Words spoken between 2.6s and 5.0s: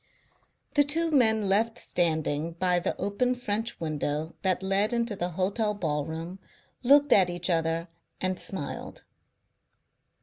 the open French window that led